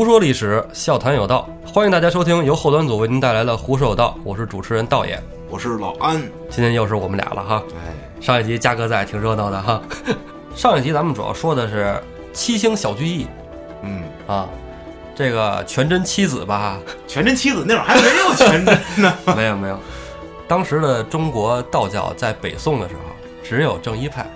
[0.00, 5.22] 胡说历史，笑谈有道，欢迎大家收听由后端组为您带来的《胡说有道》，我是主持人道爷。
[5.50, 7.62] 我是老安，今天又是我们俩了哈。
[7.74, 9.82] 哎，上一集嘉哥在，挺热闹的哈。
[10.56, 12.02] 上一集咱们主要说的是
[12.32, 13.26] 七星小聚义
[13.82, 14.48] 嗯，啊，
[15.14, 16.78] 这个全真七子吧？
[17.06, 19.78] 全真七子那会儿还没有全真呢， 没有没有，
[20.48, 23.00] 当时的中国道教在北宋的时候
[23.44, 24.26] 只有正一派，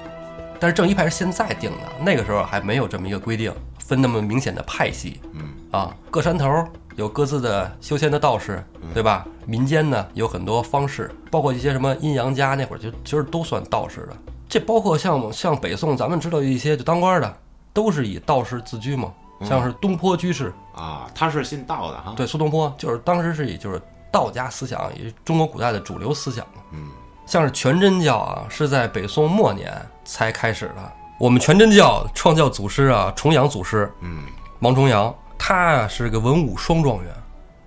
[0.61, 3.51] 但是正一派是现在定的，那个时候还没有这么一个规定，
[3.87, 5.21] 分那么明显的派系。
[5.33, 6.67] 嗯啊，各山头
[6.97, 9.27] 有各自的修仙的道士，对吧？
[9.45, 14.17] 民间呢有很多方式，包括一些什么阴阳家，那会儿就其实都算道士的。
[14.49, 17.37] 这包括像像北宋，咱们知道一些就当官的，
[17.73, 19.13] 都是以道士自居嘛，
[19.43, 26.47] 像是东坡居士，啊，他是信道的哈，对，苏东坡就是当时是以就是道家思想，也是中国古代的主流思想。
[26.71, 26.89] 嗯，
[27.27, 29.75] 像是全真教啊，是在北宋末年
[30.05, 30.93] 才开始的。
[31.19, 34.25] 我们全真教创教祖师啊，重阳祖师，嗯，
[34.59, 37.15] 王重阳，他啊是个文武双状元，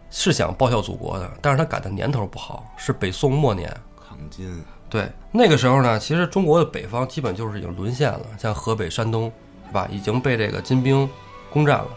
[0.10, 3.70] 是想报效祖国的，但是他赶的年头不好，是北宋末年。
[4.06, 9.32] 抗金，对，那个时候呢，其实中国的北方基本就是已经沦陷了，像河北、山东，
[9.68, 9.88] 是吧？
[9.90, 11.10] 已经被这个金兵
[11.50, 11.88] 攻占了。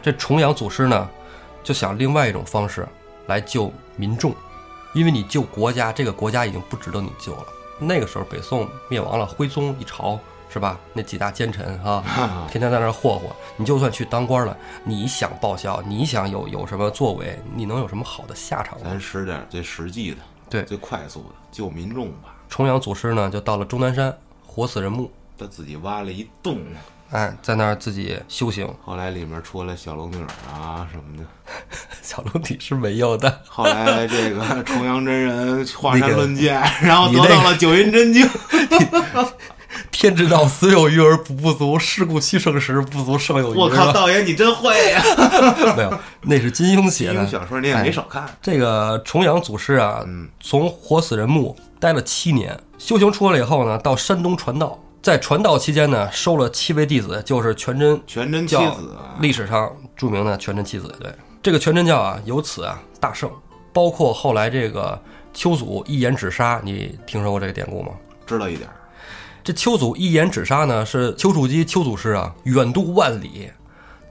[0.00, 1.10] 这重阳祖师呢，
[1.64, 2.86] 就想另外一种方式
[3.26, 4.32] 来救民众，
[4.92, 7.46] 因为你救国家，这个国家已经不值得你救了。
[7.78, 10.18] 那个时候北宋灭亡了，徽宗一朝，
[10.52, 10.78] 是吧？
[10.92, 13.34] 那几大奸臣啊，哈天天在那儿霍霍。
[13.56, 18.86] 你就算去当官了，你想报效，你想有有什么作为，你能有什么好的下场吗？
[18.90, 20.18] 咱使点最实际的，
[20.50, 22.34] 对最快速的，救民众吧。
[22.50, 24.14] 重阳祖师呢，就到了终南山，
[24.46, 25.10] 活死人墓。
[25.38, 26.58] 他自己挖了一洞，
[27.10, 28.68] 哎，在那儿自己修行。
[28.84, 31.24] 后来里面出来小龙女儿啊什么的。
[32.02, 38.28] 小龙女是没有的，后来这个重阳真人华山那个论剑，然后得到了九阴真经。
[39.90, 43.58] 天之道，死有余而补不足，是故其生时不足胜有余。
[43.58, 45.02] 我靠，道爷你真会呀！
[45.76, 47.30] 没有，那是金庸写的金庸。
[47.30, 48.28] 小说你也没少看。
[48.40, 54.78] 这个重阳祖师啊，嗯从活死人墓待了七年，修行出来以后呢，到山东传道。
[55.02, 60.94] 在传道期间呢，收了七位弟子，就是全真全真七教子啊，历史上著名的全真七子。
[61.00, 63.28] 对，这个全真教啊，由此啊大盛，
[63.72, 64.96] 包括后来这个
[65.34, 67.90] 丘祖一言止杀，你听说过这个典故吗？
[68.24, 68.74] 知道一点儿。
[69.44, 73.50] 这丘祖一言止杀呢，是丘处机丘祖师啊，远渡万里，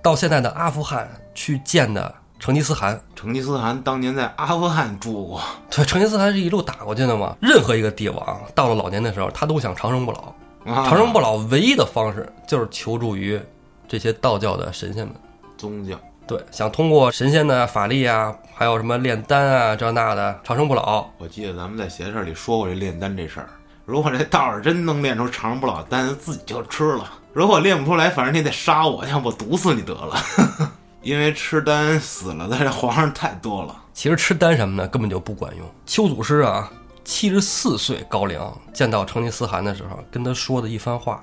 [0.01, 2.99] 到现在的阿富汗去见的成吉思汗。
[3.15, 7.35] 成吉思汗当年在阿富汗住过，对，成吉思汗是一路打过去的嘛。
[7.41, 10.33] 任何一个帝王到了老年的时候，他都想长生不老。
[10.65, 13.41] 啊长生不老唯一的方式就是求助于
[13.87, 15.15] 这些道教的神仙们。
[15.57, 15.97] 宗教。
[16.27, 21.05] 对，想通过神仙的法力啊，还有什么炼丹啊，这那的长生不老。
[21.17, 23.49] 我记得咱们在闲事里说过这炼丹这事儿。
[23.91, 27.03] 如果这道士真能练出长生不老丹，自己就吃了；
[27.33, 30.15] 如果练不出来，反正你得杀我，要不毒死你得了。
[31.03, 33.75] 因为吃丹死了的这皇上太多了。
[33.91, 35.69] 其实吃丹什么的根本就不管用。
[35.85, 36.71] 丘祖师啊，
[37.03, 38.39] 七十四岁高龄
[38.71, 41.21] 见到成吉思汗的时候，跟他说的一番话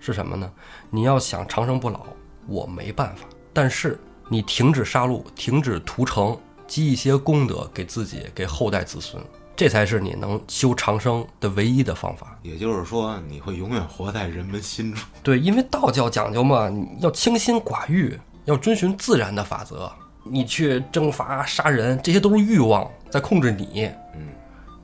[0.00, 0.50] 是什么呢？
[0.90, 2.00] 你要想长生不老，
[2.48, 3.96] 我没办法，但是
[4.28, 6.36] 你停止杀戮，停止屠城，
[6.66, 9.22] 积一些功德给自己，给后代子孙，
[9.58, 12.38] 这才是你能修长生的唯一的方法。
[12.42, 15.02] 也就是说，你会永远活在人们心中。
[15.20, 19.90] 对，因为道教讲究嘛，你要清心寡欲，要遵循自然的法则。
[20.22, 23.90] 你去征伐、杀人，这些都是欲望在控制你。
[24.14, 24.28] 嗯，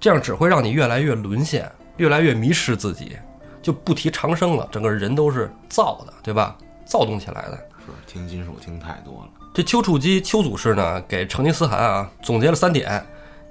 [0.01, 3.17] 这样只会让你越来越沦陷，越来越迷失自己，
[3.63, 6.59] 就不提长生了，整个人都是躁的，对吧？
[6.85, 7.57] 躁动起来的。
[7.79, 9.29] 是听金属听太多了。
[9.55, 13.01] 这丘处机丘祖师呢，给成吉思汗啊总结了三点。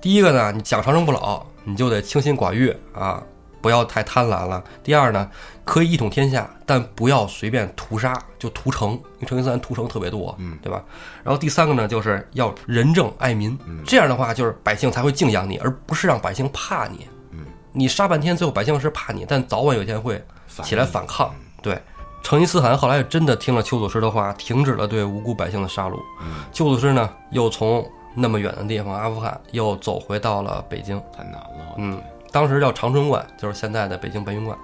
[0.03, 3.23] 第一个呢，你想长生不老，你就得清心寡欲啊，
[3.61, 4.61] 不要太贪婪了。
[4.83, 5.31] 第二呢，
[5.63, 10.83] 可以一统天下，但不要随便屠杀，就屠城，因为成吉思汗屠城特别多，嗯对吧？
[11.23, 17.07] 然后第三个呢，就是要仁政爱民，这样的话就是百姓才会敬仰你，而不是让百姓怕你。
[17.31, 20.21] 嗯，你杀半天，最后百姓是怕你，但早晚有一天会
[20.63, 21.33] 起来反抗。
[21.61, 21.81] 对，
[22.21, 25.97] 成吉思汗后来也真的听了丘祖师的话，停止了对无辜百姓的杀戮。
[26.21, 31.01] 嗯，丘祖师呢，又从那么远的地方阿富汗，又走回到了北京。
[31.15, 31.75] 太难了。
[31.77, 32.01] 嗯，
[32.31, 34.57] 当时叫长春观，就是现在的北京白云观。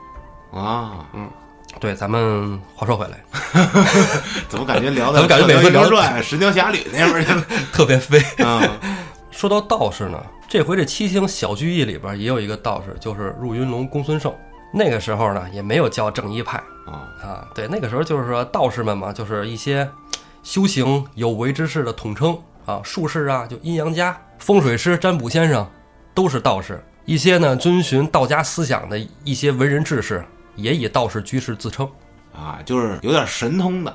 [0.52, 1.30] 啊，嗯
[1.80, 3.20] 对，咱们话说回来
[4.50, 7.46] 怎么感觉聊怎的么感觉每次聊《转》《神雕侠侣》那边去了？
[7.72, 8.20] 特别飞。
[8.44, 8.62] 啊，
[9.30, 14.34] 说到道士呢，这回这七星小聚义里边也有一个道士，就是入云龙公孙胜。
[14.74, 16.58] 那个时候呢，也没有叫正一派
[16.88, 19.88] 啊，啊，对，那个时候就是说道士们嘛，就是一些
[20.42, 22.36] 修行有为之士的统称
[22.70, 25.68] 啊，术士啊，就阴阳家、风水师、占卜先生
[26.14, 26.80] 都是道士。
[27.06, 30.24] 一些呢遵循道家思想的一些文人志士，
[30.56, 31.90] 也以道士居士自称。
[32.32, 33.92] 啊，就是有点神通的，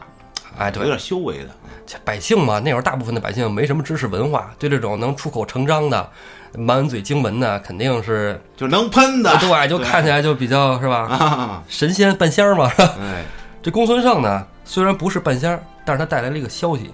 [0.58, 1.50] 哎，对，有点修为的。
[1.86, 6.10] 这百姓嘛，那会儿大部分的百姓没什么知识文化，对这种能出口成章的、
[6.58, 11.06] 满嘴经文的，肯定是就能喷的，对，就看起来就比较是吧？
[11.06, 12.68] 啊，神仙半仙儿嘛。
[12.76, 13.24] 哎，
[13.62, 16.90] 这公孙胜呢，虽然不是半仙儿，但是他带来了一个消息，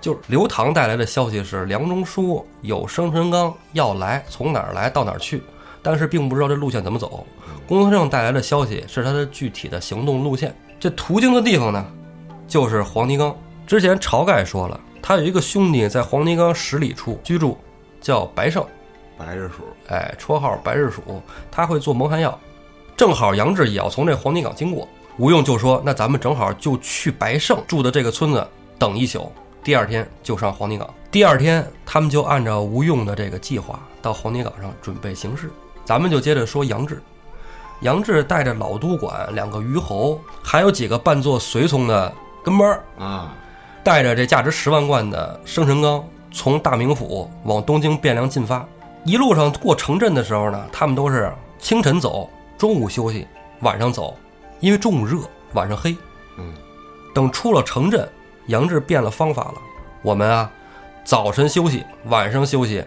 [0.00, 5.42] 就是刘唐带来的消息是梁中书有生辰纲要来，从哪儿来到哪儿去，
[5.82, 7.26] 但是并不知道这路线怎么走。
[7.66, 11.84] 公孙胜带来的消息是他的具体的行动路线，这途经的地方呢，
[12.46, 13.36] 就是黄泥冈。
[13.66, 17.58] 之前晁盖说了，他有一个兄弟在黄泥冈十里处居住，
[18.00, 18.64] 叫白胜，
[19.18, 21.02] 白日鼠，哎，绰号白日鼠，
[21.50, 22.38] 他会做蒙汗药。
[22.96, 28.46] 正好杨志也要从这黄泥岗经过，吴用就说：“那咱们正好就去白胜住的这个村子
[28.78, 29.30] 等一宿，
[29.68, 35.50] 第二天就上黄泥岗。”第二天，他们就按照吴用的这个计划到黄泥岗上准备行事。
[35.84, 37.02] 咱们就接着说杨志，
[37.82, 42.10] 杨志带着老都管两个虞侯，还有几个扮作随从的
[42.42, 43.34] 跟班儿，啊，
[43.84, 48.66] 带着这价值十万贯的生辰纲，从大名府往东京汴梁进发。
[49.04, 53.26] 一路上过城镇的时候呢，他们都是清晨走，中午休息，
[53.60, 54.16] 晚上走，
[54.60, 55.18] 因为中午热，
[55.52, 55.94] 晚上黑。
[56.38, 56.54] 嗯，
[57.14, 58.08] 等出了城镇，
[58.48, 59.54] 杨志变了方法了。
[60.02, 60.50] 我们啊，
[61.04, 62.84] 早晨休息，晚上休息，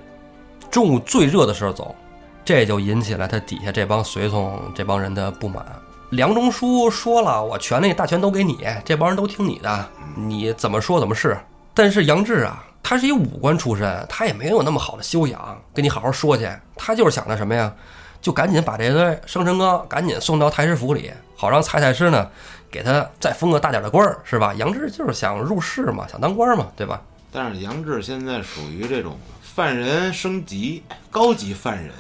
[0.70, 1.96] 中午最热的时候走，
[2.44, 5.66] 这就引起了他底下这帮随从这帮人的不满。
[6.10, 11.38] 梁中书说了，我权力大权都给你，这帮人都听你的，你怎么说怎么是。
[11.74, 16.50] 但是杨志啊，他是一武官出身，他也没有那么好的修养，跟你好好说去。
[16.76, 17.72] 他就是想着什么呀，
[18.20, 22.28] 就赶紧把这个生辰纲赶紧送到太师府里，好让蔡太师呢
[22.72, 24.54] 给他再封个大点的官儿，是吧？
[24.54, 27.02] 杨志就是想入仕嘛，想当官嘛，对吧？
[27.32, 31.92] 但是杨志现在属于这种犯人升级，高级犯人，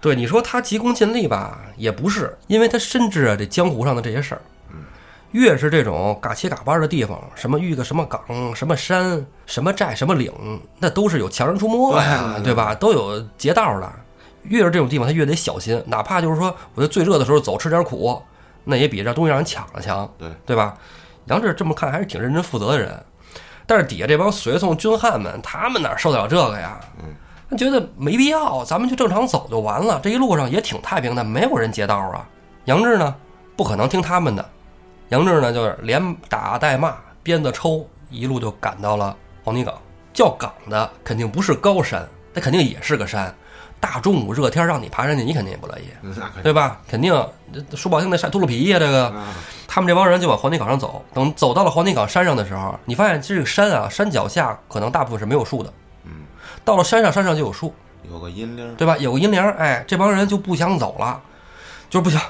[0.00, 4.40] 对，你说他急功近利吧，也不是，因为他深知啊这江湖上的这些事儿。
[5.32, 8.20] 越是这种嘎七嘎八的地方，什么遇个什么岗、
[8.52, 10.32] 什么山、什么寨、什么岭，
[10.80, 12.74] 那都是有强人出没呀，对对吧？
[12.74, 13.92] 都有劫道的。
[14.42, 18.20] 越是这种地方，他越得小心，哪怕就是说我在最热的时候走，吃点苦，
[18.64, 20.76] 那也比这东西让人抢了强，对对吧？
[21.26, 23.02] 杨志这么看还是挺认真负责的人，
[23.66, 26.80] 但是底下这帮随从军汉们，他们哪受得了这个呀？
[26.98, 27.14] 嗯，
[27.48, 30.00] 他觉得没必要，咱们就正常走就完了。
[30.02, 32.26] 这一路上也挺太平的，没有人劫道啊。
[32.64, 33.14] 杨志呢，
[33.56, 34.50] 不可能听他们的。
[35.10, 39.74] 杨志呢，就是连打带骂，鞭子抽，一路就赶到了黄泥岗。
[40.12, 43.32] 叫岗的肯定不是高山，那肯定也是个山。
[43.80, 45.84] 大中午热天让你爬上去，你肯定也不乐意，
[46.44, 46.78] 对吧？
[46.86, 47.12] 肯定
[47.70, 49.06] 这说不好听的晒秃噜皮呀、这个。
[49.08, 49.28] 啊，
[49.66, 51.04] 他们这帮人就往黄泥岗上走。
[51.14, 55.72] 等走到了黄泥岗山上的时候，你发现这个山啊，山脚下可能大部分是没有树的。
[56.04, 56.10] 嗯，
[56.64, 57.72] 到了山上，山上就有树，
[58.08, 58.96] 有个阴凉，对吧？
[58.98, 61.20] 有个阴凉，哎，这帮人就不想走了，
[61.88, 62.20] 就是不行，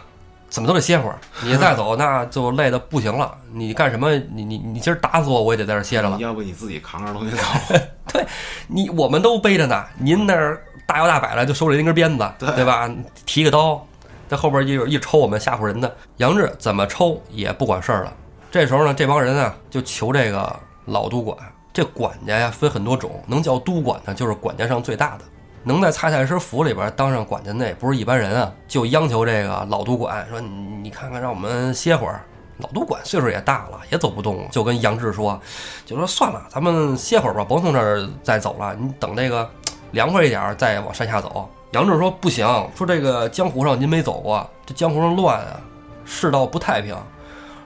[0.48, 1.18] 怎么都得歇会儿。
[1.42, 3.34] 你再走，那就累得不行了。
[3.52, 4.10] 你干什么？
[4.32, 6.18] 你你你今儿打死我，我也得在这歇着了。
[6.18, 7.42] 要不你自己扛着东西走，
[8.68, 12.90] 你我们都背着呢，您那儿大摇大摆的就手里那根鞭子，对对吧？
[13.26, 13.84] 提个刀，
[14.28, 15.96] 在后边一一抽我们吓唬人的。
[16.16, 18.12] 杨志怎么抽也不管事儿了。
[18.50, 20.54] 这时候呢，这帮人啊就求这个
[20.86, 21.36] 老都管。
[21.72, 25.24] 这管家呀分很多种，能叫都管的，就是管家上最大的。
[25.62, 28.52] 能在蔡太师府里边当上管家，那也不是一般人啊。
[28.66, 30.48] 就央求这个老都管说：“你
[30.82, 32.22] 你看看，让我们歇会儿。”
[32.60, 35.40] 老都管岁数也大了，也走不动，就跟杨志说
[35.86, 38.74] ：“就说算了，咱们歇会儿吧，甭从这儿再走了。
[38.74, 39.48] 你等那个
[39.92, 45.60] 凉快一点儿再往山下走。”杨志说：“不行，说这个江湖上您没走过，这江湖上乱啊，
[46.04, 46.96] 世道不太平。”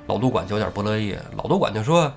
[0.07, 2.13] 老都管就有点不乐意，老都管就说：“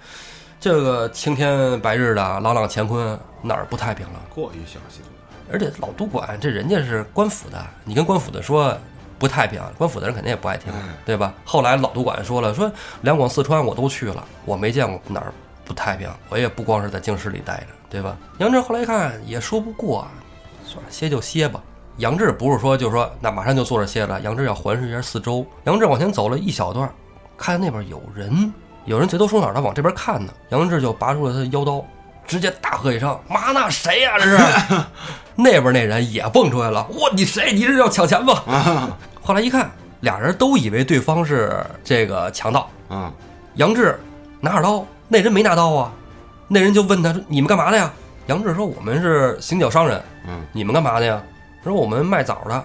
[0.60, 4.20] 这个青天白日的，朗朗乾坤，哪儿不太平了？
[4.36, 5.08] 过于小心了。
[5.50, 8.78] 而且老都管这人家是官府的，你跟官府的说
[9.20, 10.72] 不太平，官府的人肯定也不爱听，
[11.06, 11.34] 对吧？
[11.44, 12.72] 后来老都管说了，说
[13.02, 15.34] 两广四川我都去了，我没见过哪儿
[15.66, 18.16] 不太平，我也不光是在京师里待着，对吧？
[18.38, 20.08] 杨志后来一看也说不过，
[20.66, 21.62] 算了，歇就歇吧。
[21.98, 25.46] 杨志不是说就说那马上就坐着歇了，杨志要环视一下四周。
[25.64, 26.88] 杨志往前走了一小段，
[27.36, 28.54] 看见那边有人，
[28.86, 30.32] 有人贼头鼠脑的往这边看呢。
[30.50, 31.84] 杨志就拔出了他的腰刀，
[32.28, 34.38] 直接大喝一声：“妈那谁呀、这是？”
[35.38, 37.53] 那边那人也蹦出来了，我，你谁？
[37.53, 38.34] 你是要抢钱吗？
[38.48, 42.70] 啊后来一看，俩人都以为对方是这个强盗。
[42.88, 43.13] 啊，
[43.56, 44.00] 杨志
[44.41, 45.91] 拿着刀，那人没拿刀啊。
[46.48, 47.91] 那人就问他说：“你们干嘛的呀？”
[48.27, 50.01] 杨志说：“我们是行脚商人。
[50.25, 51.22] 嗯，你们干嘛的呀？”
[51.63, 52.63] 说：“我们卖枣的，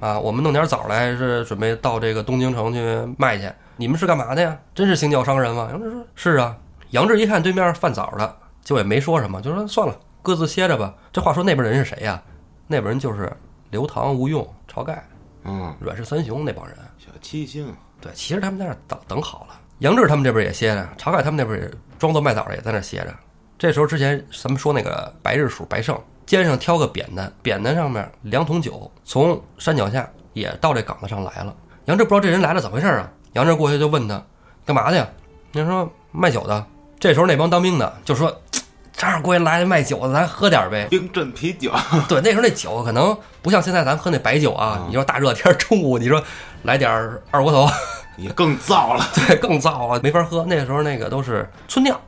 [0.00, 2.80] 啊，我们弄点枣来，是准备到这个东京城去
[3.16, 3.48] 卖去。
[3.76, 4.56] 你们是干嘛的呀？
[4.74, 6.56] 真是行脚商人吗？”杨志说：“是啊。”
[6.90, 9.94] 杨志一看对面贩枣的，就也没说什么，就说：“算了，
[10.26, 12.20] 各自歇着吧。”这话说那边人是谁呀？
[12.66, 13.32] 那边人就是
[13.70, 15.06] 刘唐、吴用、晁盖、
[15.44, 16.76] 嗯，阮氏三雄那帮人。
[16.98, 19.54] 小七星，对，其实他们在那儿等等好了。
[19.78, 23.14] 杨志他们这边也歇着，晁盖他们那边也装作卖枣的也在那歇着。
[23.56, 31.54] 这时候之前咱们说那个白日鼠白胜肩上挑个扁担，扁担上面两桶酒，从山脚下也到这岗子上来了。
[31.84, 33.08] 杨志不知道这人来了怎么回事啊？
[33.34, 34.20] 杨志过去就问他
[34.64, 35.08] 干嘛去呀？
[35.52, 36.66] 人说卖酒的。
[36.98, 38.36] 这时候那帮当兵的就说。
[38.50, 38.60] 这
[39.04, 40.86] 儿过去来卖酒的，咱喝点呗。
[40.88, 41.72] 冰镇啤酒，
[42.08, 44.84] 对，那时候那酒可能不像现在咱喝那白酒啊。
[44.88, 46.22] 你说大热天中午，你说
[46.62, 46.90] 来点
[47.30, 47.68] 二锅头，
[48.16, 49.04] 也更燥了。
[49.14, 50.44] 对，更燥了，没法喝。
[50.48, 52.00] 那时候那个都是村酿，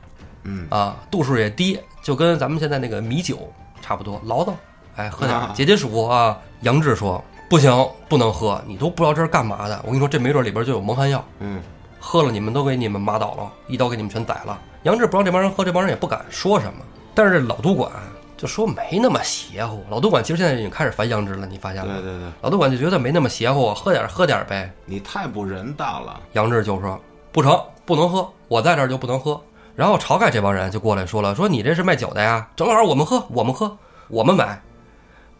[0.43, 4.55] 嗯啊，度数也低，就跟咱们现在那个米酒差不多，醪糟。
[4.95, 6.37] 哎，喝点解解暑啊。
[6.61, 7.71] 杨志说不行，
[8.09, 9.79] 不能喝，你都不知道这是干嘛的。
[9.83, 11.23] 我跟你说，这没准里边就有蒙汗药。
[11.39, 11.61] 嗯，
[11.99, 14.59] 喝了你们都给你们麻倒了，一刀给你们全宰了。
[14.83, 16.79] 杨志不让这帮人喝，这帮人也不敢说什么。
[17.13, 17.91] 但是这老督管
[18.37, 19.83] 就说没那么邪乎。
[19.89, 21.93] 老督管其实现在已经开始烦杨志了，你发现了？
[21.95, 24.71] 对对对，老督管就觉得没那么邪乎，喝点喝点呗。
[24.85, 26.19] 你太不人道了。
[26.33, 26.99] 杨志就说
[27.31, 29.41] 不成，不能喝，我在这儿就不能喝。
[29.75, 34.61] 然后晁盖这帮人就过来说了，说你这是卖酒的呀，正好我们喝，我们喝，我们买。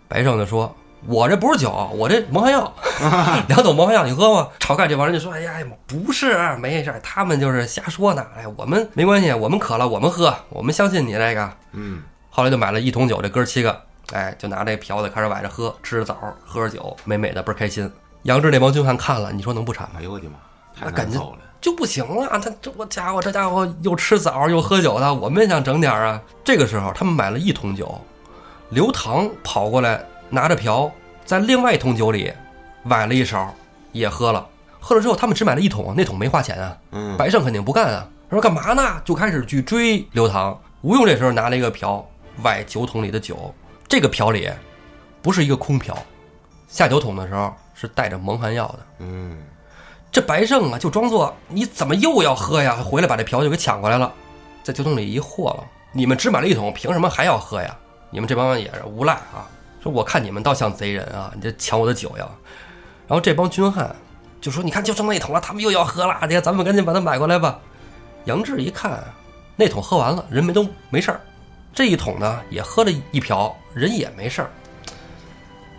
[0.08, 0.76] 白胜就说。
[1.08, 2.74] 我这不是酒，我这蒙汗药，
[3.48, 4.50] 两桶蒙汗药，你喝吗？
[4.60, 5.54] 晁盖这帮人就说：“哎呀，
[5.88, 8.26] 不是，没事，他们就是瞎说呢。
[8.38, 16.16] 哎，我们没关系，我们渴了，我们喝，我们相信你这个。”嗯，后来就买了一桶酒，这哥七个，哎，就拿这瓢子开始崴着喝，吃着枣，
[16.46, 17.90] 喝着酒，美美的，倍儿开心。
[18.24, 19.96] 杨志那帮军汉看了，你说能不馋吗？
[20.00, 20.38] 哎呦我的妈，
[20.78, 22.28] 太难受了，就不行了。
[22.40, 26.22] 他这我家伙，这家伙又吃枣又喝酒的，我们也想整点啊。
[26.44, 28.00] 这个时候，他们买了一桶酒，
[28.70, 30.06] 刘唐跑过来。
[30.30, 30.92] 拿着瓢，
[31.26, 32.32] 在另外一桶酒里
[32.84, 33.54] 崴了一勺，
[33.92, 34.48] 也喝了。
[34.80, 36.78] 喝了之后，他们只买了一桶，那桶没花钱啊。
[36.92, 39.02] 嗯，白胜肯定不干啊，他说干嘛呢？
[39.04, 40.58] 就开始去追刘唐。
[40.82, 42.08] 吴用这时候拿了一个瓢，
[42.44, 43.54] 崴酒桶里的酒。
[43.88, 44.50] 这个瓢里
[45.22, 45.98] 不是一个空瓢，
[46.68, 48.80] 下酒桶的时候是带着蒙汗药的。
[49.00, 49.44] 嗯，
[50.12, 52.78] 这白胜啊，就装作你怎么又要喝呀？
[52.78, 54.14] 回来把这瓢就给抢过来了，
[54.64, 55.64] 在酒桶里一和了。
[55.92, 57.76] 你们只买了一桶，凭什么还要喝呀？
[58.12, 59.50] 你们这帮人也是无赖啊！
[59.82, 61.32] 说我看你们倒像贼人啊！
[61.36, 62.28] 你这抢我的酒呀！
[63.08, 63.96] 然后这帮军汉
[64.42, 66.18] 就说：“你看，就剩那一桶了，他们又要喝了。
[66.24, 67.60] 你看，咱们赶紧把它买过来吧。”
[68.26, 69.02] 杨志一看，
[69.56, 71.22] 那桶喝完了，人没都没事儿。
[71.74, 74.50] 这一桶呢，也喝了一瓢，人也没事儿。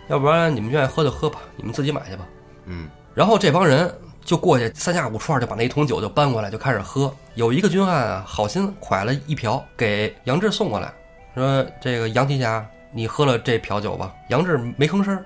[0.07, 2.25] 要不然你们愿意喝就喝吧，你们自己买去吧。
[2.65, 2.89] 嗯。
[3.13, 3.93] 然后这帮人
[4.25, 7.13] 就过去，三下五除二就把那一桶酒就搬过来，就开始喝。
[7.35, 10.91] 有一个军汉啊，好心蒯了一瓢给杨志送过来，
[11.35, 14.13] 说：“这个杨提辖。”你喝了这瓢酒吧？
[14.27, 15.23] 杨志没吭声，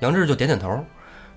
[0.00, 0.84] 杨志就点点头。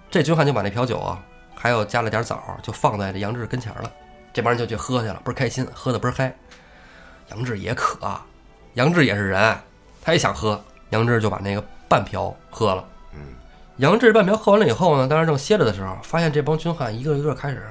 [0.09, 1.21] 这军汉就把那瓢酒啊，
[1.53, 3.91] 还有加了点枣，就放在这杨志跟前了。
[4.33, 6.35] 这帮人就去喝去了，倍儿开心，喝的倍儿嗨。
[7.29, 7.99] 杨志也渴，
[8.73, 9.57] 杨志也是人，
[10.01, 10.59] 他也想喝。
[10.91, 12.83] 杨志就把那个半瓢喝了。
[13.13, 13.19] 嗯，
[13.77, 17.67] 杨志半瓢喝完了以后呢，当时正歇着的时候，发现这帮军汉一个一个开始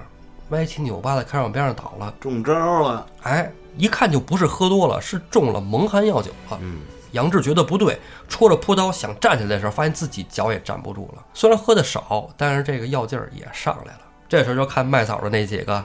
[0.50, 3.06] 歪七扭八的，开始往边上倒了，中招了。
[3.22, 6.58] 哎，一看就不是喝多了，是中了蒙汗药酒了。
[6.60, 6.80] 嗯。
[7.12, 7.98] 杨志觉得不对，
[8.28, 11.24] 戳着朴刀想站起来的时候，发现自己脚也站不住了。
[11.34, 14.00] 虽然喝的少，但是这个药劲儿也上来了。
[14.28, 15.84] 这时候就看卖枣的那几个，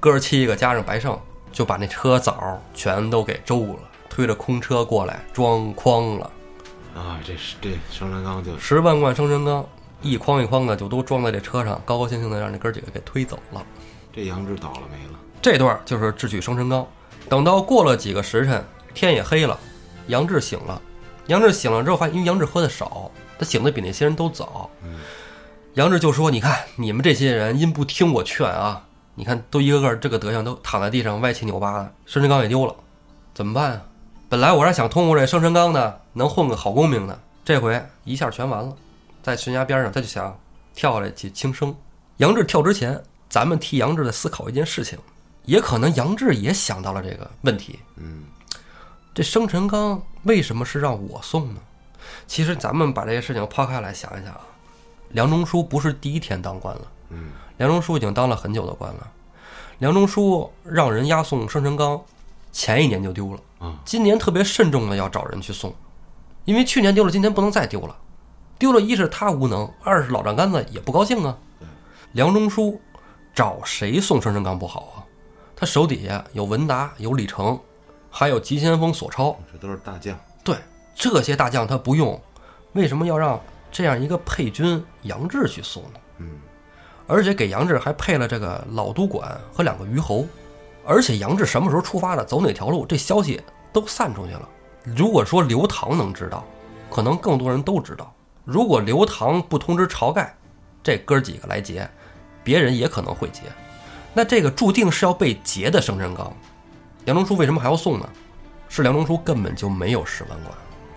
[0.00, 1.18] 哥七个加上白胜，
[1.52, 6.30] 就把那车枣全都给周了，推着空车过来装筐了。
[6.94, 9.64] 啊，这是这生辰纲就十万贯生辰纲，
[10.02, 13.64] 一筐一筐的就都装在这车上，高高兴兴的让这哥几个给推走了。
[14.12, 15.18] 这杨志倒了霉了。
[15.40, 16.86] 这段就是智取生辰纲。
[17.28, 19.58] 等到过了几个时辰，天也黑了。
[20.08, 20.80] 杨志醒了，
[21.26, 24.70] 杨志醒了之后发现，因为杨志喝的少，他醒的比那些人都早。
[25.74, 28.82] 杨志就说：“你看，你们这些人因不听我劝啊，
[29.14, 32.74] 你看都一个个这个德行，都躺在地上歪七扭八的，生辰纲也丢了，
[33.34, 33.82] 怎么办啊？
[34.28, 38.74] 本来我是想通过这生辰纲呢，能混个好功名的，这回一下全完了。
[39.22, 40.34] 在悬崖边上，他就想
[40.74, 41.74] 跳下来去轻生。
[42.16, 42.98] 杨志跳之前，
[43.28, 44.98] 咱们替杨志在思考一件事情，
[45.44, 47.78] 也可能杨志也想到了这个问题。
[47.96, 48.24] 嗯。”
[49.16, 51.60] 这生辰纲为什么是让我送呢？
[52.26, 54.42] 其实咱们把这些事情抛开来想一想啊，
[55.08, 59.10] 梁中书不是第一天当官了，嗯，梁中书已经当了很久的官了。
[59.78, 61.98] 梁中书让人押送生辰纲，
[62.52, 65.74] 前一年就丢了，嗯，今年特别慎重的要找人去送，
[66.44, 67.96] 因为去年丢了，今年不能再丢了。
[68.58, 71.34] 丢了，一是他无能，二是老丈杆子也不高兴啊。
[72.12, 72.78] 梁中书
[73.34, 75.00] 找谁送生辰纲不好啊？
[75.56, 77.58] 他手底下有文达，有李成。
[78.18, 80.18] 还有急先锋索超，这都是大将。
[80.42, 80.56] 对
[80.94, 82.18] 这些大将他不用，
[82.72, 83.38] 为什么要让
[83.70, 86.00] 这样一个配军杨志去送呢？
[86.20, 86.30] 嗯，
[87.06, 90.24] 而且给杨志还配了这个老督管和两个虞侯，
[90.86, 93.38] 而且杨志什么时候出发的，走哪条路，这消息
[93.70, 94.48] 都散出去了。
[94.82, 96.42] 如果说刘唐能知道，
[96.90, 98.10] 可能更多人都知道。
[98.46, 100.34] 如果刘唐不通知晁盖，
[100.82, 101.86] 这哥几个来劫，
[102.42, 103.42] 别人也可能会劫。
[104.14, 106.34] 那这个注定是要被劫的生辰纲。
[107.06, 108.08] 梁中书为什么还要送呢？
[108.68, 110.52] 是梁中书根本就没有十万贯。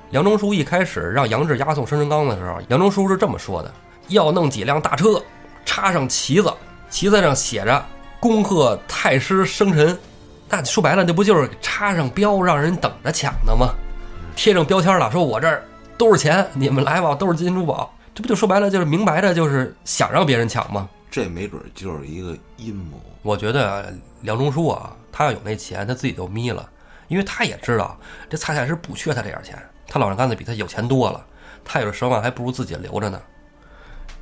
[0.09, 3.71] 梁中书一开始让杨志押送生辰纲的时候，梁中书是这么说的：
[4.07, 5.21] 要弄几辆大车，
[5.65, 6.51] 插上旗子，
[6.89, 7.85] 旗子上写着
[8.19, 9.95] “恭贺太师生辰”。
[10.49, 13.67] 那说白了，那不就是插上标，让人等着抢的吗？
[14.35, 15.63] 贴上标签了，说我这儿
[15.95, 17.93] 都是钱，你们来吧，都是金银珠宝。
[18.15, 20.89] 这不就说白了，就是明白的，就是想让别人抢吗？
[21.11, 22.99] 这没准就是一个阴谋。
[23.21, 26.69] 我觉得梁中书啊，他要有那钱，他自己就眯了，
[27.09, 27.99] 因为他也知道
[28.29, 31.21] 这蔡太师不缺他这点钱，他老丈杆子比他有钱多了，
[31.65, 33.21] 他有这十万还不如自己留着呢。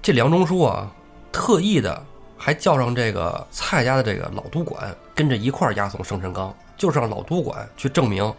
[0.02, 0.92] 这梁中书啊，
[1.32, 2.04] 特意的
[2.36, 8.34] 还叫上这个蔡家的这个老督管跟着一块儿押送生辰纲，就是让老督管去证明，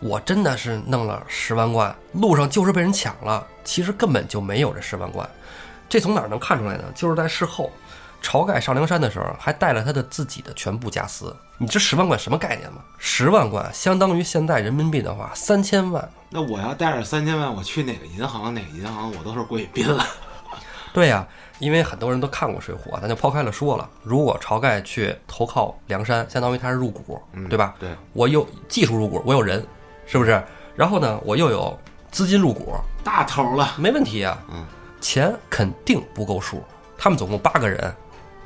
[0.00, 5.28] 我真的是弄了十万贯，路上就是被人抢了，其实根本就没有这十万贯。
[5.88, 6.84] 这从哪儿能看出来呢？
[6.94, 7.72] 就是在事后。
[8.24, 11.36] 晁盖上梁山的时候，还带了他的自己的全部家私。
[11.58, 12.78] 你这十万贯什么概念吗？
[12.98, 16.08] 十万贯相当于现在人民币的话，三千万。
[16.30, 18.52] 那我要带着三千万，我去哪个银行？
[18.54, 20.04] 哪个银行我都是贵宾了。
[20.92, 21.26] 对呀，
[21.58, 23.88] 因为很多人都看过《水浒》啊，咱就抛开了说了。
[24.02, 27.74] 如果晁盖去投靠梁山，相当于他是入股，对吧？
[27.78, 29.64] 对，我有技术入股，我有人，
[30.06, 30.42] 是不是？
[30.74, 31.78] 然后呢，我又有
[32.10, 34.42] 资金入股，大头了，没问题啊。
[34.50, 34.64] 嗯，
[35.00, 36.62] 钱肯定不够数。
[36.96, 37.94] 他们总共八个人。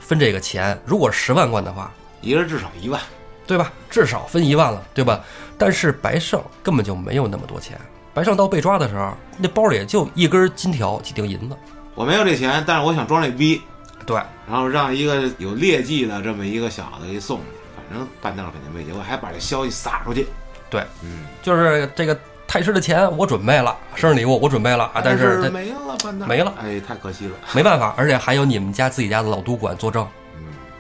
[0.09, 2.99] 分这个钱，如果十万贯的话，一人至少一万，
[3.47, 3.71] 对吧？
[3.91, 5.23] 至少分一万了，对吧？
[5.59, 7.79] 但是白胜根本就没有那么多钱。
[8.15, 11.55] 白胜到被抓的时候，那包里就一根金条，几锭银子。
[11.95, 13.61] 我没有这钱，但是我想装这逼，
[14.07, 14.17] 对。
[14.49, 17.45] 然后让一个有劣迹的这么一个小子给送去，
[17.77, 20.27] 反正半道肯定没结果，还把这消息撒出去。
[20.71, 30.05] 对，嗯，就是这个太师的钱我准备了，生日礼物我准备了啊，但是没了，没了，哎，太可惜了，没办法，而且还有你们家自己家的老督管作证。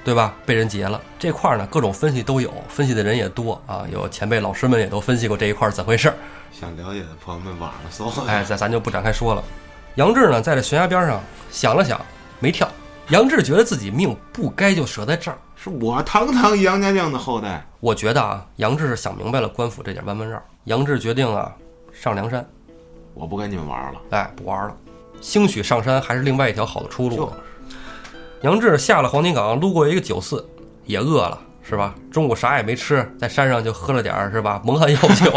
[0.04, 0.34] 对吧？
[0.46, 3.84] 被人劫了这块呢，各种分析都有，分析的人也多啊。
[3.92, 6.14] 有前辈老师们也都分析过这一块怎回事儿。
[6.50, 8.24] 想了解的朋友们网上搜。
[8.24, 9.44] 哎，咱咱就不展开说了。
[9.96, 12.00] 杨志呢，在这悬崖边上想了想，
[12.38, 12.66] 没跳。
[13.08, 15.36] 杨志觉得自己命不该就折在这儿。
[15.60, 17.66] 是我堂堂杨家将的后代。
[17.80, 20.40] 我觉得啊，杨志是想明白了官府这点弯弯绕。
[20.64, 21.52] 杨志决定啊，
[21.92, 22.48] 上梁山。
[23.12, 24.00] 我不跟你们玩了。
[24.10, 24.76] 哎，不玩了。
[25.20, 27.32] 兴许上山还是另外一条好的出路。
[28.42, 30.48] 杨志下了黄金港，路过一个酒肆，
[30.84, 31.92] 也饿了，是吧？
[32.08, 34.62] 中午啥也没吃，在山上就喝了点儿，是吧？
[34.64, 35.32] 蒙汗药酒。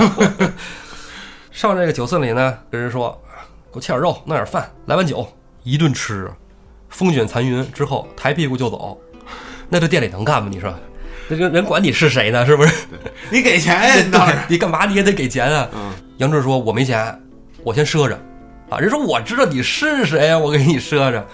[1.49, 3.19] 上这个酒肆里呢，跟人说
[3.73, 5.27] ：“给我切点肉，弄点饭，来碗酒，
[5.63, 6.31] 一顿吃，
[6.89, 9.01] 风卷残云之后，抬屁股就走。
[9.73, 10.49] 那这店里能干吗？
[10.51, 10.73] 你说，
[11.29, 12.45] 那人人管你是谁呢？
[12.45, 12.73] 是不是？
[13.29, 14.45] 你给钱呀？
[14.49, 15.93] 你干嘛你也得给钱啊？”嗯。
[16.17, 17.17] 杨志说：“我没钱，
[17.63, 18.19] 我先赊着。”
[18.69, 21.25] 啊，人说：“我知道你是谁呀，我给你赊着。”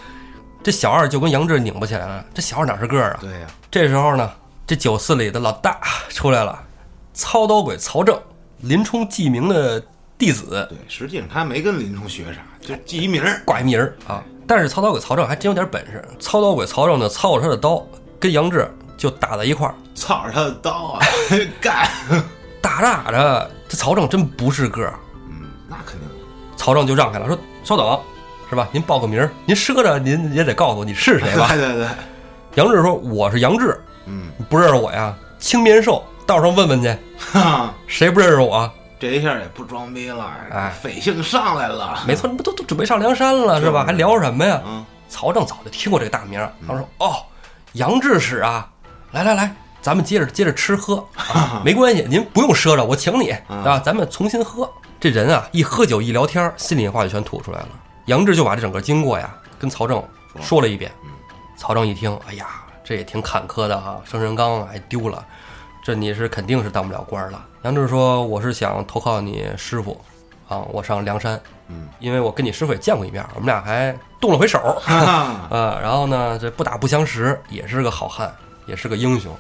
[0.63, 2.23] 这小二就跟杨志拧不起来了。
[2.33, 3.17] 这小二哪是个儿啊？
[3.21, 3.47] 对呀。
[3.71, 4.31] 这时候呢，
[4.67, 6.63] 这酒肆里的老大出来了，
[7.13, 8.19] 操刀鬼曹正，
[8.61, 9.81] 林冲记名的
[10.17, 10.67] 弟子。
[10.69, 14.23] 对，实际上他没跟林冲学啥，就记一名儿，挂一名儿啊。
[14.45, 16.03] 但是操刀鬼曹正还真有点本事。
[16.19, 17.85] 操刀鬼曹正呢，操着他的刀，
[18.19, 19.73] 跟杨志就打在一块儿。
[19.95, 21.05] 操着他的刀啊，
[21.59, 21.87] 干！
[22.61, 24.93] 打着打着，这曹正真不是个儿。
[25.27, 26.07] 嗯，那肯定。
[26.55, 27.99] 曹正就让开了，说：“稍等。”
[28.49, 28.67] 是吧？
[28.71, 31.49] 您报个名儿，您赊着，您也得告诉我你是谁吧？
[31.55, 31.87] 对对对。
[32.55, 35.13] 杨志说：“我是杨志，嗯，不认识我呀？
[35.37, 36.95] 青面兽，道上问问去，
[37.87, 38.71] 谁不认识我？
[38.99, 41.99] 这一下也不装逼了，哎，匪性上来了。
[42.07, 43.83] 没错，你不都都准备上梁山了是吧？
[43.85, 44.61] 还聊什么呀？
[44.65, 47.17] 嗯，曹正早就听过这个大名，他说：哦，
[47.77, 48.67] 杨志使啊，
[49.11, 51.05] 来来来，咱们接着接着吃喝，
[51.63, 54.69] 没关系，您不用赊着，我请你啊，咱们重新喝。
[54.99, 57.69] 这人啊，一喝酒一聊天，心里话就全吐出来了。”
[58.07, 60.03] 杨志就把这整个经过呀跟曹正
[60.41, 60.91] 说了一遍。
[61.55, 62.47] 曹正一听，哎呀，
[62.83, 65.23] 这也挺坎坷的哈，生辰纲还丢了，
[65.83, 67.45] 这你是肯定是当不了官了。
[67.61, 69.99] 杨志说：“我是想投靠你师傅，
[70.47, 75.49] 啊，我上梁山，嗯，因为我跟你师傅也见过一面，我们俩还动了回手， 啊，
[75.81, 78.33] 然后呢，这不打不相识，也是个好汉，
[78.65, 79.35] 也是个英雄，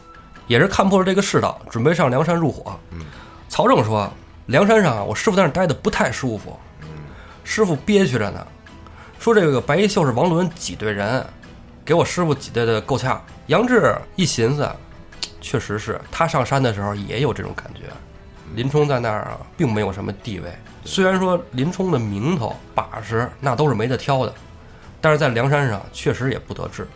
[0.47, 3.05] 也是看破了这个世道，准备上梁山入伙。”嗯，
[3.47, 4.11] 曹正说
[4.47, 6.59] ：“梁山上啊，我师傅在那待的不太舒服，
[7.43, 8.45] 师傅憋屈着呢。”
[9.19, 11.25] 说这个白衣秀士王伦挤兑人，
[11.83, 13.19] 给我师傅挤兑的够呛。
[13.47, 14.69] 杨志一寻思，
[15.41, 17.83] 确实是他上山的时候也有这种感觉。
[18.53, 20.51] 林冲在那儿啊，并没有什么地位。
[20.87, 24.33] 虽然说林冲的名头把式那都是没得挑的，
[25.01, 26.87] 但是在梁山上确实也不得志。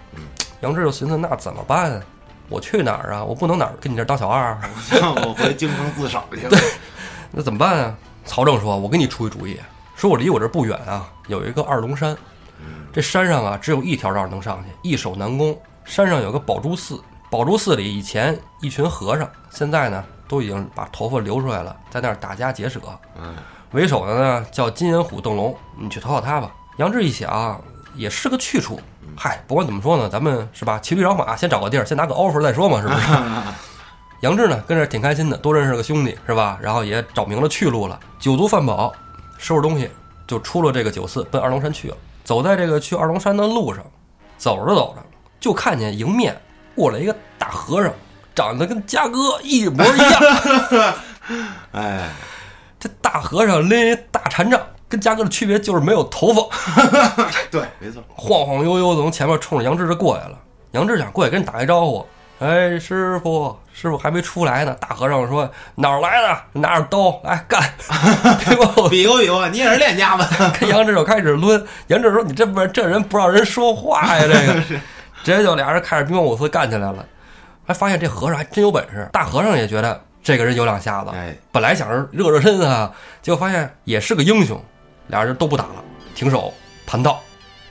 [0.62, 2.01] 杨志就寻思，那怎么办？
[2.47, 3.21] 我去哪儿啊？
[3.21, 4.58] 我不能哪儿跟你这儿当小二。
[5.27, 6.47] 我回京城自首去。
[6.47, 6.58] 对，
[7.32, 7.97] 那怎么办啊？
[8.23, 9.60] 曹正说：“我给你出一主意。”
[9.93, 12.17] 说我离我这不远啊，有一个二龙山，
[12.93, 15.60] 这山上啊只有一条道能上去，易守难攻。
[15.84, 22.80] 山上有个宝珠寺，宝珠寺里以前一群和尚，现在呢都已经把头发留出来了，在那儿打家劫舍。
[23.19, 23.36] 嗯，
[23.72, 26.52] 为首的呢叫金眼虎邓龙，你去讨讨他吧。
[26.78, 27.62] 杨志一想，
[27.96, 28.80] 也是个去处。
[29.16, 30.80] 嗨，不管怎么说呢，咱们是吧？
[30.80, 33.02] 骑驴找马，先找个地儿，先拿个 offer 再说嘛，是不是？
[34.22, 36.58] 杨志呢跟这挺开心的，多认识个兄弟，是吧？
[36.62, 38.94] 然后也找明了去路了，酒足饭饱，
[39.38, 39.90] 收拾东西
[40.28, 41.98] 就出了这个酒肆，奔二龙山去了。
[42.24, 43.84] 走在这个去二龙山的路上，
[44.38, 45.04] 走着走着，
[45.40, 46.40] 就看见迎面
[46.76, 47.92] 过来一个大和尚，
[48.36, 50.94] 长得跟嘉哥一模一样。
[51.74, 52.10] 哎，
[52.82, 56.41] 这大和尚拎一大禅杖，跟嘉哥的区别就是没有头发，
[57.52, 60.38] 对，没错，晃晃悠悠的从前面冲着杨志就过来了。
[60.72, 62.04] 杨志想过去跟你打一招呼，
[62.39, 64.76] 哎，师傅，师傅还没出来呢。
[64.80, 66.60] 大和尚说哪儿来的？
[66.60, 67.62] 拿着刀来干，
[68.44, 68.89] 对吧？
[68.89, 70.26] 比划比划，你也是练家子，
[70.60, 71.63] 跟杨志就开始抡。
[71.88, 74.24] 杨志说：“你这不是这人不让人说话呀？
[74.26, 74.62] 这个，
[75.24, 77.06] 直接就俩人开始兵法武四干起来了。
[77.67, 79.08] 还发现这和尚还真有本事。
[79.13, 84.64] 大和尚也觉得这个人有两下子，哎，本来想着热热身啊，结果发现也是个英雄，
[85.08, 86.54] 俩人都不打了，停手
[86.86, 87.20] 盘道。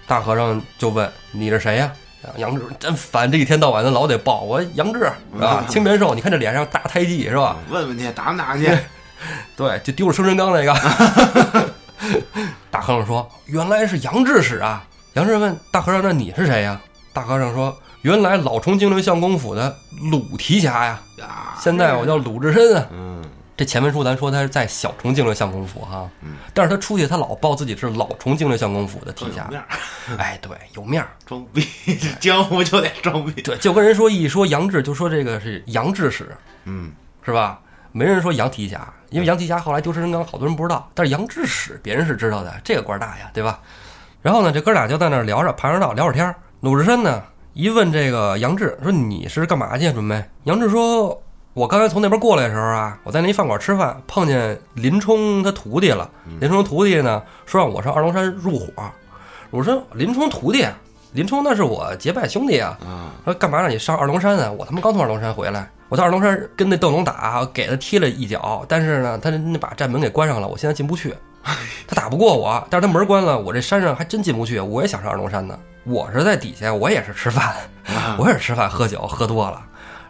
[0.07, 1.93] 大和尚就问：“你是谁呀？”
[2.37, 5.05] 杨志真烦，这一天到晚的老得报我杨志
[5.41, 5.65] 啊？
[5.69, 7.57] 青面兽，你看这脸上大胎记是吧？
[7.71, 8.77] 问问去，打不打去？
[9.57, 10.75] 对，就丢了生辰纲那个。
[12.71, 14.85] 大和尚说：“原来是杨志使啊！”
[15.15, 16.81] 杨志问大和尚：“那你是谁呀？”
[17.13, 19.77] 大和尚说：“原来老崇精灵相公府的
[20.11, 21.01] 鲁提辖呀，
[21.59, 22.87] 现在我叫鲁智深啊。
[22.93, 23.23] 嗯，
[23.55, 29.67] 这前文书咱说他是在小崇精灵相公府哈，嗯但是他出去他老报自己是老崇精灵相公府的提辖有面，儿
[30.17, 31.09] 哎，对，有面儿。
[31.27, 31.63] 装逼，
[32.19, 33.43] 江湖就得装逼。
[33.43, 36.35] 对，就跟人说一说杨志，就说这个是杨志使，
[36.65, 36.91] 嗯，
[37.23, 37.61] 是吧？
[37.93, 40.89] 没人说杨提辖，因为杨提辖后来丢失人纲，好多人不知道。
[40.95, 43.61] 但是杨志使别人是知道的，这个官大呀，对吧？
[44.23, 46.35] 然后呢，这哥俩就在那儿聊着，盘着道，聊会儿天儿。
[46.61, 49.93] 鲁智深呢，一问这个杨志说：“你是干嘛去？
[49.93, 51.21] 准备？”杨志说
[51.53, 56.09] ：“我刚才从那边过来的时候啊，我在那饭馆吃饭，碰见林冲他徒弟了。
[56.41, 58.67] 林冲徒弟呢说让我上二龙山入伙。
[59.51, 60.65] 鲁智深，林冲徒弟，
[61.13, 62.79] 林冲那是我结拜兄弟啊。
[62.85, 64.51] 啊，说干嘛让你上二龙山啊？
[64.51, 71.13] 我他妈刚从二龙山回来，我在二龙山跟那邓龙打，给他踢了一脚，但是呢，他那把战门给关上了，我现在进不去。
[71.43, 74.61] 他打不过我，但是他门关了，我这山上还真进不去。
[74.61, 77.55] 我也想上二龙山呢，我是在底下，我也是吃饭，
[78.19, 79.61] 我也是吃饭喝酒喝多了，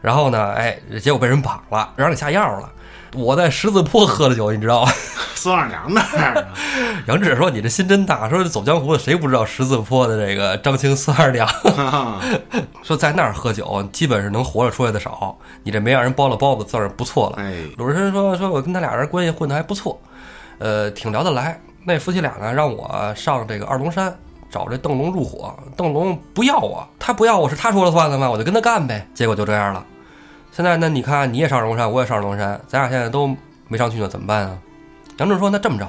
[0.01, 2.71] 然后呢，哎，结果被人绑了，让人给下药了。
[3.15, 4.93] 我在十字坡喝的酒，你知道吗？
[5.35, 6.47] 孙二娘那儿啊，
[7.09, 11.49] 杨志说：“你这心真大，说走江湖的谁不知道十字坡的这个张青孙二娘？
[12.85, 15.37] 说在那儿喝酒，基本是能活着出来的少。
[15.65, 20.01] 你这没让人包了包子，算是不错了。”哎，鲁智深说：“说我跟他俩人关系混得还不错，
[20.59, 21.59] 呃，挺聊得来。
[21.85, 24.15] 那夫妻俩呢，让我上这个二龙山
[24.51, 28.29] 找这邓龙入伙，邓龙不要我，他不要我是他说了算的吗？
[28.29, 29.07] 我就跟他干呗。
[29.15, 29.85] 结果就这样了。
[30.51, 33.35] 现在那，你看你也上二龙山，我也上二龙山，咱俩现在都
[33.69, 34.59] 没上去呢，怎么办啊？”
[35.19, 35.89] 杨志说：“那这么着，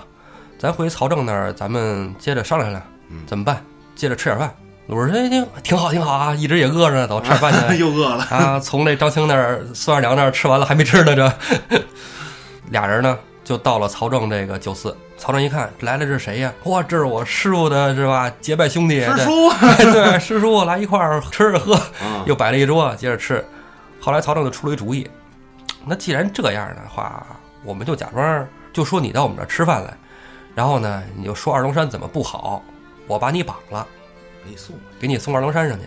[0.59, 3.63] 咱回曹正那儿，咱们接着商量商量，嗯怎么办？
[3.95, 4.53] 接着吃点饭。”
[4.87, 7.77] 鲁智深一听，挺好，挺好啊，一直也饿着呢，走吃点饭去。
[7.79, 11.81] 又饿了，啊，从那张青那儿、孙二娘那儿吃完了，还没吃呢，这
[12.69, 14.95] 俩人呢就到了曹正这个酒肆。
[15.17, 16.51] 曹正一看来的是谁呀？
[16.63, 18.31] 哇，这是我师傅的是吧？
[18.41, 19.49] 结拜兄弟，师叔，
[19.91, 23.45] 对师叔来一块儿吃着喝，啊，又摆了一桌，接着吃。
[23.99, 25.07] 后来曹正就出了一主意，
[25.85, 27.23] 那既然这样的话，
[27.63, 29.95] 我们就假装就说你到我们这儿吃饭来，
[30.55, 32.63] 然后呢，你就说二龙山怎么不好，
[33.05, 33.85] 我把你绑了，
[34.43, 35.85] 给你送，给你送二龙山上去，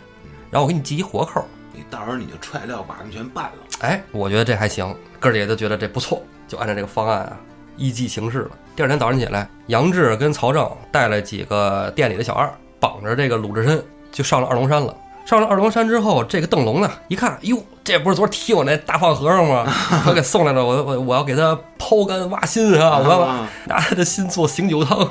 [0.48, 1.44] 然后我给你系一活扣。
[1.72, 3.52] 你到时候你就踹料把他们全办了。
[3.80, 7.36] 哎，我觉得这还行，哥儿姐都觉得这不错，就按照这个方案啊，
[7.76, 8.50] 依计行事了。
[8.76, 14.94] 第二天早上起来，杨志跟曹正带了几个店里的小二，绑着这个鲁智深就上了二龙山了。
[15.24, 19.64] 上了二龙山之后，这个邓龙呢，一看，哟，这不是昨儿踢我那大胖和尚吗？
[20.06, 22.98] 我给送来了，我我我要给他剖肝挖心啊！
[22.98, 25.08] 我要啊 拿他的心做醒酒汤。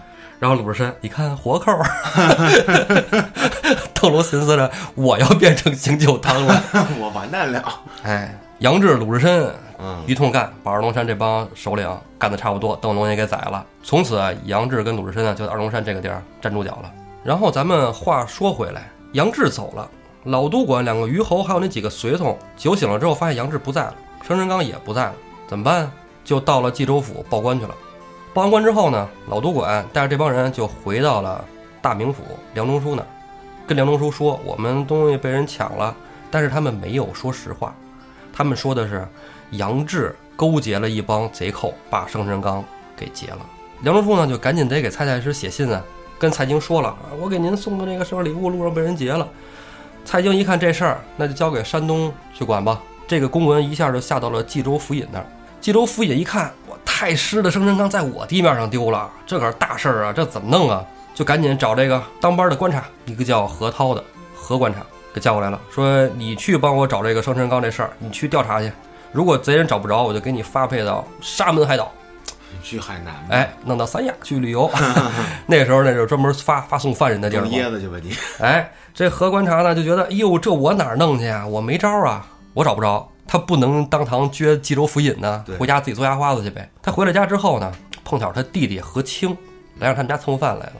[0.40, 1.84] 然后鲁智深一看活扣儿，
[3.92, 6.62] 邓龙寻思着，我要变成醒酒汤了。
[6.98, 7.62] 我完蛋了。
[8.02, 13.64] 哎，杨志、鲁智深嗯，一通干，把二龙山这帮首领干得差不多，邓龙也给宰了。
[13.82, 16.92] 从此啊，杨志跟鲁智深呢就在二龙山这个地儿站住脚了。
[17.24, 19.90] 然后咱们话说回来，杨志走了，
[20.24, 23.94] 老都管两个虞侯还有那几个随从酒醒了之后，发现杨志不在了，
[24.28, 25.14] 生辰纲也不在了，
[25.48, 25.90] 怎么办？
[26.22, 27.74] 就到了冀州府报官去了。
[28.34, 31.42] 报完官之后呢，老都管带着这帮人就回到了
[31.80, 33.06] 大名府梁中书那儿，
[33.66, 35.96] 跟梁中书说我们东西被人抢了，
[36.30, 37.74] 但是他们没有说实话，
[38.32, 39.06] 他们说的是
[39.52, 42.64] 杨志勾结了一帮贼寇，把生辰纲
[42.96, 43.38] 给劫了。
[43.82, 45.82] 梁中书呢就赶紧得给蔡太师写信啊，
[46.18, 49.26] 跟蔡京说了，我给您送的这个生日礼物路上被人劫了。
[50.04, 55.26] 蔡京一看这事儿，那就交给山东去管吧，这个公文一下就下到了冀州府尹那儿。
[55.60, 60.84] 冀州府尹一看，我太师的生辰纲在我地面上丢了，这可是大事儿啊，这怎么弄啊？
[61.14, 64.02] 就赶紧找这个当班的官察，一个叫何涛的
[64.34, 64.80] 何官察
[65.12, 68.70] 给叫过来了，说你去帮我找这个生辰纲这事儿，你去调查去。
[69.12, 71.90] 如果贼人找不着，我就给你发配到沙门海岛，
[72.62, 74.70] 去海南，哎，弄到三亚去旅游。
[75.46, 77.58] 那时候那是专门发发送犯人的地儿整嘛。
[77.58, 78.14] 椰子去吧你。
[78.38, 81.44] 哎，这何观察呢就觉得，哎呦，这我哪儿弄去啊？
[81.46, 83.08] 我没招儿啊，我找不着。
[83.26, 86.68] 他不能当堂撅冀州府尹呢，回家自己做牙花子去呗。
[86.82, 87.72] 他回了家之后呢，
[88.04, 89.30] 碰巧他弟弟何清
[89.78, 90.72] 来让他们家蹭饭来了。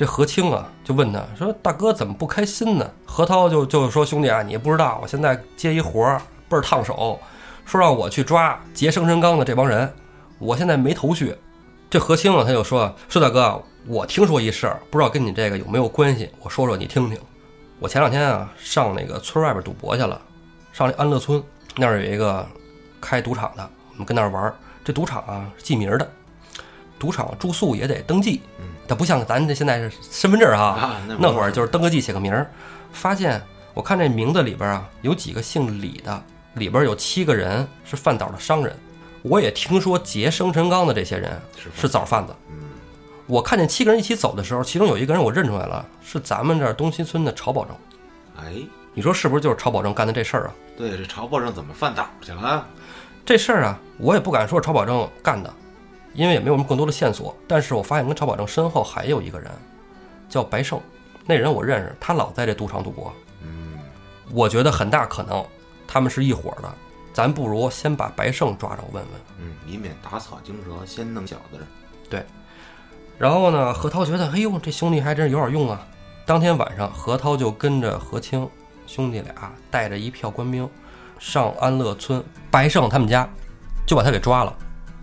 [0.00, 7.20] 这何清啊，就问他说：“大哥怎么不开心呢？”何涛就就说：“兄弟啊，你不知道，我现在接一活儿倍儿烫手，
[7.66, 9.92] 说让我去抓劫生辰纲的这帮人，
[10.38, 11.36] 我现在没头绪。”
[11.90, 17.20] 这何清啊，他就说：“说大哥，我听说一事儿，不知道跟你这个有没有关系，我说说你听听。
[17.78, 20.18] 我前两天啊，上那个村外边赌博去了，
[20.72, 21.42] 上那安乐村
[21.76, 22.46] 那儿有一个
[23.02, 24.54] 开赌场的，我们跟那儿玩儿。
[24.82, 26.10] 这赌场啊记名的，
[27.00, 28.42] 赌场住宿也得登记，
[28.86, 32.48] 它不像咱这现在是身份证啊，啊那会儿就是登个记写个名儿。
[32.92, 33.40] 发现
[33.72, 36.22] 我看这名字里边啊有几个姓李的，
[36.54, 38.76] 里边有七个人是饭枣的商人。
[39.22, 42.34] 我也听说劫生辰纲的这些人是是枣贩子。
[43.26, 47.74] 我看见七个人一起走的时候，其中有一个人我认出来了，是咱们这儿东新村的曹保正。
[48.38, 48.54] 哎，
[48.92, 50.54] 你说是不是就是曹保正干的这事儿啊？
[50.76, 52.66] 对，这曹保正怎么饭岛去了？
[53.24, 55.54] 这事儿啊，我也不敢说是曹保正干的，
[56.20, 57.34] 因为也没有什么更多的线索。
[57.48, 59.50] 但是我发现跟曹保正身后还有一个人，
[60.28, 60.78] 叫白胜，
[61.24, 63.10] 那人我认识，他老在这赌场赌博。
[63.42, 63.78] 嗯，
[64.30, 65.42] 我觉得很大可能
[65.88, 66.70] 他们是一伙儿的。
[67.14, 69.12] 咱不如先把白胜抓着问问。
[69.38, 71.58] 嗯，以免打草惊蛇，先弄小的。
[72.10, 72.22] 对，
[73.18, 75.80] 然后呢，何涛觉得，哎呦，这兄弟还真是有点用啊。
[76.26, 78.46] 当天晚上，何涛就跟着何清
[78.86, 80.68] 兄弟俩带着一票官兵
[81.18, 83.28] 上安乐村白胜他们家，
[83.86, 84.54] 就把他给抓了。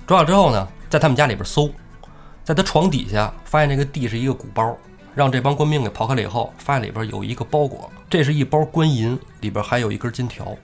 [0.06, 1.71] 抓了之后呢，在他们家里边搜，
[2.43, 4.78] 在他床底下发现这个地是一个鼓包，
[5.13, 10.56] 让这帮官兵给刨开了以后，发现里边有一个包裹，这是一包官银，里边还有一根金条。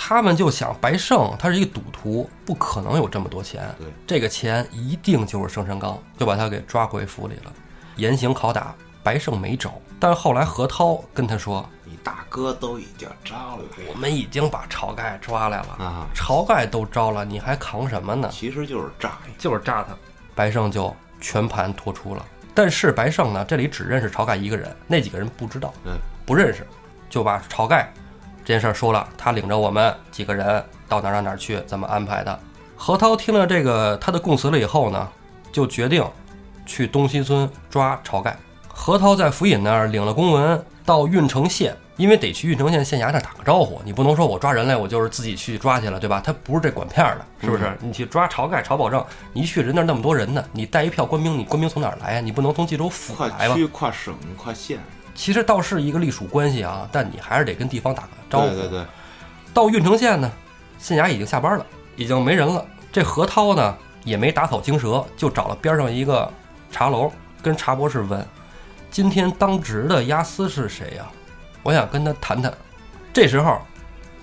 [0.00, 3.68] 他们就想，白胜他是一个赌徒，不可能有这么多钱。
[3.76, 7.52] 对，这个钱一定就是生辰纲，就把他给抓回府里了。
[7.96, 9.74] 严刑拷打，白胜没招。
[9.98, 18.28] 但是后来何涛跟他说你大哥都已经招了：“我们已经把晁盖抓来了，啊，晁盖都招了，你还扛什么呢？
[18.32, 19.96] 其实就是诈就是诈他。”
[20.34, 22.24] 白胜就全盘托出了。
[22.54, 25.92] 但是白胜呢，这里只认识晁盖一个人，那几个人不知道，嗯，
[26.26, 26.66] 不认识，
[27.08, 27.92] 就把晁盖
[28.44, 29.08] 这件事儿说了。
[29.16, 32.40] 他领着我们几个人到哪儿哪儿哪儿去，怎么安排的。
[32.76, 35.08] 何涛听了这个他的供词了以后呢，
[35.52, 36.04] 就决定
[36.66, 38.36] 去东西村抓晁盖。
[38.68, 46.18] 何涛在府尹那儿领了公文，到郓城县，因为得去郓城县县衙那儿打个招呼，你不能说我抓人来，我就是自己去抓去了，对吧？
[46.24, 47.76] 他不是这管片儿的，是不是？
[47.82, 52.20] 你去抓晁盖、晁保正，你一去人那儿那么多人呢，你带一票官兵，你官兵从哪儿来呀？
[52.22, 53.54] 你不能从冀州府来吧？
[53.54, 54.78] 区、跨省、跨县。
[55.14, 58.46] 其实倒是一个隶属关系啊，但你还是得跟地方打个招呼。
[58.46, 58.86] 对对对，
[59.52, 60.32] 到郓城县呢，
[60.78, 62.64] 县衙已经下班了，已经没人了。
[62.90, 66.32] 这何涛呢也没打草惊蛇，就找了边上一个
[66.72, 68.26] 茶楼，跟茶博士问
[68.90, 71.06] ：“今天当值的押司是谁呀？
[71.62, 72.52] 我想跟他谈谈。”
[73.12, 73.60] 这时候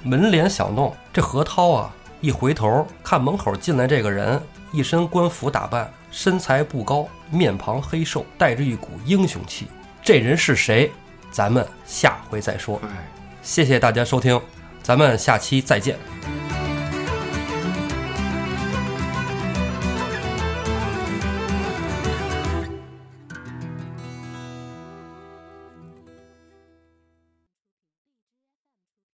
[0.03, 9.67] 门帘响动，这何涛啊一回头看门口进来这个人，一身官服打扮，身材不高，面庞黑瘦，带着一股英雄气。
[10.01, 10.91] 这人是谁？
[11.31, 12.79] 咱们下回再说。
[12.83, 12.89] 哎。
[13.41, 14.41] 谢谢大家收听，
[14.81, 15.95] 咱们下期再见。